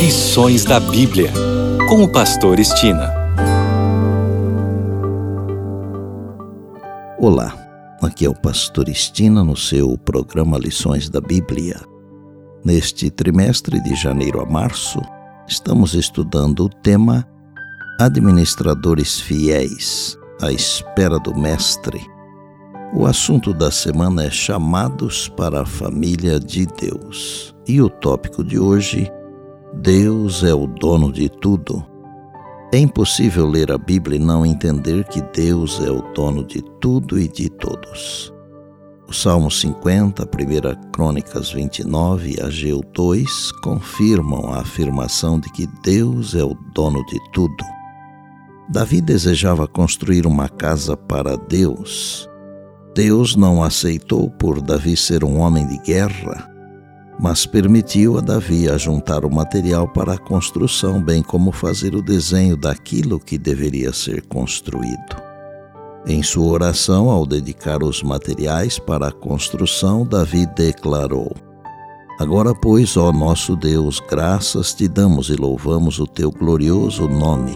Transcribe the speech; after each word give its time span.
Lições 0.00 0.64
da 0.64 0.80
Bíblia, 0.80 1.30
com 1.86 2.02
o 2.02 2.10
Pastor 2.10 2.58
Estina. 2.58 3.12
Olá, 7.18 7.54
aqui 8.00 8.24
é 8.24 8.28
o 8.30 8.34
Pastor 8.34 8.88
Estina 8.88 9.44
no 9.44 9.54
seu 9.54 9.98
programa 9.98 10.56
Lições 10.56 11.10
da 11.10 11.20
Bíblia. 11.20 11.78
Neste 12.64 13.10
trimestre 13.10 13.78
de 13.82 13.94
janeiro 13.94 14.40
a 14.40 14.46
março, 14.46 15.02
estamos 15.46 15.92
estudando 15.92 16.60
o 16.60 16.70
tema 16.70 17.28
Administradores 18.00 19.20
Fiéis 19.20 20.16
à 20.40 20.50
espera 20.50 21.18
do 21.18 21.38
Mestre. 21.38 22.00
O 22.94 23.04
assunto 23.04 23.52
da 23.52 23.70
semana 23.70 24.24
é 24.24 24.30
Chamados 24.30 25.28
para 25.28 25.60
a 25.60 25.66
Família 25.66 26.40
de 26.40 26.64
Deus. 26.64 27.54
E 27.68 27.82
o 27.82 27.90
tópico 27.90 28.42
de 28.42 28.58
hoje 28.58 29.12
Deus 29.74 30.42
é 30.42 30.52
o 30.52 30.66
dono 30.66 31.12
de 31.12 31.28
tudo. 31.28 31.86
É 32.72 32.78
impossível 32.78 33.46
ler 33.46 33.70
a 33.70 33.78
Bíblia 33.78 34.16
e 34.18 34.22
não 34.22 34.44
entender 34.44 35.04
que 35.04 35.22
Deus 35.32 35.80
é 35.80 35.90
o 35.90 36.02
dono 36.12 36.44
de 36.44 36.60
tudo 36.80 37.18
e 37.18 37.28
de 37.28 37.48
todos. 37.48 38.32
O 39.08 39.12
Salmo 39.12 39.50
50, 39.50 40.24
1 40.24 40.90
Crônicas 40.90 41.52
29 41.52 42.36
e 42.36 42.42
Ageu 42.42 42.80
2 42.92 43.52
confirmam 43.62 44.52
a 44.52 44.60
afirmação 44.60 45.38
de 45.38 45.50
que 45.52 45.68
Deus 45.84 46.34
é 46.34 46.44
o 46.44 46.56
dono 46.74 47.04
de 47.06 47.18
tudo. 47.32 47.64
Davi 48.68 49.00
desejava 49.00 49.68
construir 49.68 50.26
uma 50.26 50.48
casa 50.48 50.96
para 50.96 51.36
Deus. 51.36 52.28
Deus 52.94 53.36
não 53.36 53.62
aceitou 53.62 54.30
por 54.30 54.60
Davi 54.60 54.96
ser 54.96 55.24
um 55.24 55.38
homem 55.38 55.66
de 55.66 55.78
guerra, 55.78 56.49
mas 57.20 57.44
permitiu 57.44 58.16
a 58.16 58.22
Davi 58.22 58.66
ajuntar 58.70 59.26
o 59.26 59.30
material 59.30 59.86
para 59.86 60.14
a 60.14 60.18
construção, 60.18 61.02
bem 61.02 61.22
como 61.22 61.52
fazer 61.52 61.94
o 61.94 62.00
desenho 62.00 62.56
daquilo 62.56 63.20
que 63.20 63.36
deveria 63.36 63.92
ser 63.92 64.22
construído. 64.22 65.20
Em 66.06 66.22
sua 66.22 66.50
oração, 66.50 67.10
ao 67.10 67.26
dedicar 67.26 67.82
os 67.82 68.02
materiais 68.02 68.78
para 68.78 69.08
a 69.08 69.12
construção, 69.12 70.06
Davi 70.06 70.46
declarou: 70.46 71.36
Agora, 72.18 72.54
pois, 72.54 72.96
ó 72.96 73.12
nosso 73.12 73.54
Deus, 73.54 74.00
graças 74.08 74.72
te 74.72 74.88
damos 74.88 75.28
e 75.28 75.36
louvamos 75.36 75.98
o 75.98 76.06
teu 76.06 76.30
glorioso 76.30 77.06
nome. 77.06 77.54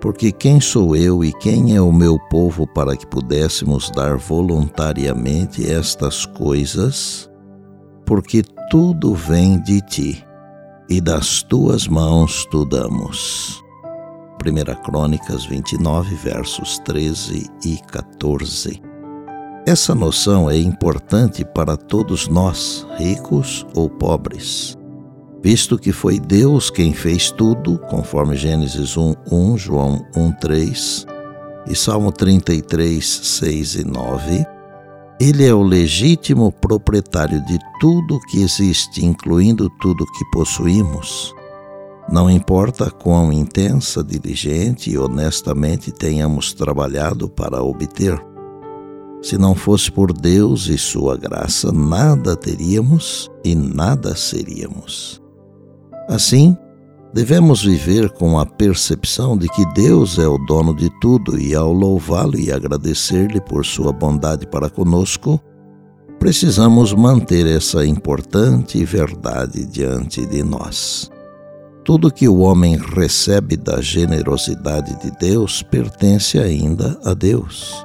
Porque 0.00 0.32
quem 0.32 0.60
sou 0.60 0.96
eu 0.96 1.22
e 1.22 1.32
quem 1.34 1.76
é 1.76 1.80
o 1.80 1.92
meu 1.92 2.18
povo 2.28 2.66
para 2.66 2.96
que 2.96 3.06
pudéssemos 3.06 3.88
dar 3.90 4.16
voluntariamente 4.16 5.70
estas 5.70 6.26
coisas? 6.26 7.30
porque 8.10 8.42
tudo 8.70 9.16
vem 9.16 9.60
de 9.60 9.80
ti, 9.80 10.24
e 10.88 11.00
das 11.00 11.42
tuas 11.42 11.88
mãos 11.88 12.46
tu 12.52 12.64
damos. 12.64 13.60
1 14.40 14.82
Crônicas 14.84 15.44
29, 15.44 16.14
versos 16.14 16.78
13 16.78 17.50
e 17.64 17.78
14. 17.88 18.80
Essa 19.66 19.92
noção 19.92 20.48
é 20.48 20.56
importante 20.56 21.44
para 21.44 21.76
todos 21.76 22.28
nós, 22.28 22.86
ricos 22.96 23.66
ou 23.74 23.90
pobres, 23.90 24.78
visto 25.42 25.76
que 25.76 25.90
foi 25.90 26.20
Deus 26.20 26.70
quem 26.70 26.94
fez 26.94 27.32
tudo, 27.32 27.76
conforme 27.90 28.36
Gênesis 28.36 28.96
1, 28.96 29.14
1, 29.32 29.58
João 29.58 30.06
1, 30.16 30.32
3 30.34 31.06
e 31.66 31.74
Salmo 31.74 32.12
33, 32.12 33.04
6 33.04 33.74
e 33.74 33.84
9 33.84 34.59
ele 35.20 35.44
é 35.44 35.52
o 35.52 35.62
legítimo 35.62 36.50
proprietário 36.50 37.44
de 37.44 37.58
tudo 37.78 38.18
que 38.20 38.40
existe, 38.40 39.04
incluindo 39.04 39.68
tudo 39.78 40.06
que 40.06 40.24
possuímos. 40.32 41.34
Não 42.10 42.30
importa 42.30 42.90
quão 42.90 43.30
intensa, 43.30 44.02
diligente 44.02 44.90
e 44.90 44.96
honestamente 44.96 45.92
tenhamos 45.92 46.54
trabalhado 46.54 47.28
para 47.28 47.62
obter. 47.62 48.18
Se 49.20 49.36
não 49.36 49.54
fosse 49.54 49.92
por 49.92 50.10
Deus 50.10 50.68
e 50.68 50.78
Sua 50.78 51.18
graça, 51.18 51.70
nada 51.70 52.34
teríamos 52.34 53.30
e 53.44 53.54
nada 53.54 54.16
seríamos. 54.16 55.20
Assim, 56.08 56.56
Devemos 57.12 57.64
viver 57.64 58.08
com 58.10 58.38
a 58.38 58.46
percepção 58.46 59.36
de 59.36 59.48
que 59.48 59.64
Deus 59.74 60.16
é 60.18 60.28
o 60.28 60.38
dono 60.38 60.74
de 60.74 60.88
tudo 61.00 61.36
e, 61.40 61.54
ao 61.54 61.72
louvá-lo 61.72 62.38
e 62.38 62.52
agradecer-lhe 62.52 63.40
por 63.40 63.66
sua 63.66 63.92
bondade 63.92 64.46
para 64.46 64.70
conosco, 64.70 65.40
precisamos 66.20 66.92
manter 66.92 67.46
essa 67.46 67.84
importante 67.84 68.84
verdade 68.84 69.66
diante 69.66 70.24
de 70.24 70.44
nós. 70.44 71.10
Tudo 71.84 72.12
que 72.12 72.28
o 72.28 72.38
homem 72.38 72.76
recebe 72.76 73.56
da 73.56 73.80
generosidade 73.80 74.94
de 75.00 75.10
Deus 75.18 75.62
pertence 75.62 76.38
ainda 76.38 76.96
a 77.04 77.12
Deus. 77.12 77.84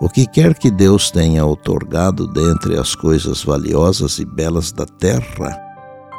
O 0.00 0.08
que 0.08 0.24
quer 0.24 0.54
que 0.56 0.70
Deus 0.70 1.10
tenha 1.10 1.44
otorgado 1.44 2.30
dentre 2.32 2.78
as 2.78 2.94
coisas 2.94 3.42
valiosas 3.42 4.18
e 4.20 4.24
belas 4.24 4.70
da 4.70 4.84
terra, 4.84 5.65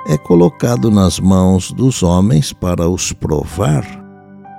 é 0.07 0.18
colocado 0.18 0.90
nas 0.90 1.19
mãos 1.19 1.69
dos 1.73 2.01
homens 2.01 2.53
para 2.53 2.88
os 2.88 3.12
provar, 3.12 3.85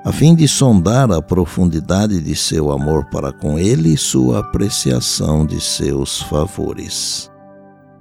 a 0.05 0.13
fim 0.13 0.35
de 0.35 0.47
sondar 0.47 1.11
a 1.11 1.23
profundidade 1.23 2.21
de 2.21 2.37
seu 2.37 2.71
amor 2.71 3.07
para 3.07 3.33
com 3.33 3.59
ele 3.59 3.95
e 3.95 3.97
sua 3.97 4.41
apreciação 4.41 5.47
de 5.47 5.59
seus 5.59 6.21
favores. 6.21 7.31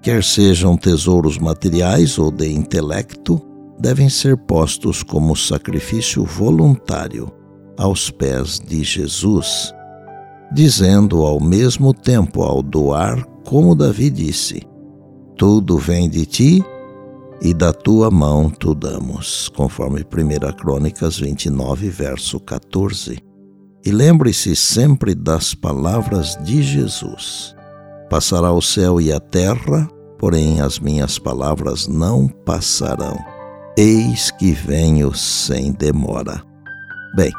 Quer 0.02 0.25
sejam 0.25 0.75
tesouros 0.75 1.38
materiais 1.38 2.19
ou 2.19 2.31
de 2.31 2.52
intelecto, 2.52 3.41
devem 3.80 4.09
ser 4.09 4.36
postos 4.36 5.02
como 5.02 5.34
sacrifício 5.34 6.25
voluntário 6.25 7.31
aos 7.78 8.12
pés 8.12 8.59
de 8.59 8.84
Jesus, 8.84 9.74
dizendo 10.52 11.24
ao 11.24 11.40
mesmo 11.40 11.94
tempo 11.94 12.41
ao 12.41 12.62
doar, 12.62 13.25
como 13.46 13.74
Davi 13.74 14.09
disse: 14.09 14.63
Tudo 15.38 15.78
vem 15.78 16.09
de 16.09 16.25
ti 16.25 16.66
e 17.42 17.53
da 17.53 17.72
tua 17.72 18.09
mão 18.09 18.50
tu 18.50 18.74
damos, 18.74 19.50
conforme 19.50 20.02
1 20.02 20.58
Crônicas 20.58 21.20
29, 21.20 21.90
verso 21.90 22.40
14. 22.40 23.18
E 23.86 23.92
lembre-se 23.92 24.56
sempre 24.56 25.14
das 25.14 25.53
palavras 25.53 26.36
de 26.44 26.62
Jesus: 26.62 27.56
Passará 28.09 28.52
o 28.52 28.62
céu 28.62 29.00
e 29.00 29.12
a 29.12 29.20
terra, 29.20 29.88
porém 30.18 30.62
as 30.62 30.80
minhas 30.80 31.20
palavras 31.20 31.88
não 31.88 32.28
passarão. 32.28 33.18
Eis 33.78 34.31
que 34.31 34.52
venho 34.52 35.14
sem 35.14 35.72
demora. 35.72 36.44
Bem, 37.16 37.31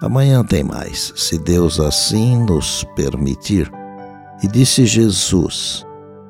amanhã 0.00 0.44
tem 0.44 0.62
mais, 0.62 1.12
se 1.16 1.38
Deus 1.38 1.80
assim 1.80 2.38
nos 2.44 2.84
permitir. 2.94 3.70
E 4.42 4.48
disse 4.48 4.84
Jesus: 4.84 5.85